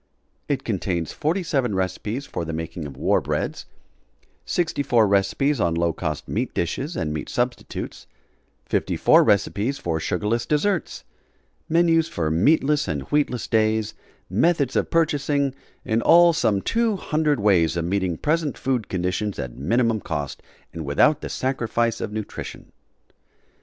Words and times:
It 0.47 0.63
contains 0.63 1.11
47 1.11 1.75
recipes 1.75 2.25
for 2.25 2.43
the 2.43 2.53
making 2.53 2.87
of 2.87 2.97
war 2.97 3.21
breads; 3.21 3.67
64 4.45 5.07
recipes 5.07 5.59
on 5.59 5.75
low 5.75 5.93
cost 5.93 6.27
meat 6.27 6.55
dishes 6.55 6.95
and 6.95 7.13
meat 7.13 7.29
substitutes; 7.29 8.07
54 8.65 9.23
recipes 9.23 9.77
for 9.77 9.99
sugarless 9.99 10.47
desserts; 10.47 11.03
menus 11.69 12.07
for 12.07 12.31
meatless 12.31 12.87
and 12.87 13.03
wheatless 13.11 13.45
days, 13.47 13.93
methods 14.27 14.75
of 14.75 14.89
purchasing 14.89 15.53
in 15.85 16.01
all 16.01 16.33
some 16.33 16.63
two 16.63 16.95
hundred 16.95 17.39
ways 17.39 17.77
of 17.77 17.85
meeting 17.85 18.17
present 18.17 18.57
food 18.57 18.89
conditions 18.89 19.37
at 19.37 19.53
minimum 19.55 19.99
cost 20.01 20.41
and 20.73 20.83
without 20.83 21.21
the 21.21 21.29
sacrifice 21.29 22.01
of 22.01 22.11
nutrition. 22.11 22.71